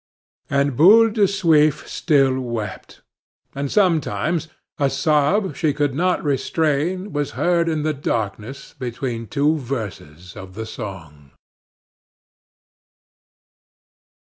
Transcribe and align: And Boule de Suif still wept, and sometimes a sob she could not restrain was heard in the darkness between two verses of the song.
And 0.49 0.75
Boule 0.75 1.11
de 1.11 1.25
Suif 1.27 1.87
still 1.87 2.39
wept, 2.39 3.03
and 3.53 3.71
sometimes 3.71 4.47
a 4.79 4.89
sob 4.89 5.55
she 5.55 5.73
could 5.73 5.93
not 5.93 6.23
restrain 6.23 7.13
was 7.13 7.33
heard 7.37 7.69
in 7.69 7.83
the 7.83 7.93
darkness 7.93 8.73
between 8.73 9.27
two 9.27 9.57
verses 9.59 10.35
of 10.35 10.55
the 10.55 10.65
song. 10.65 11.33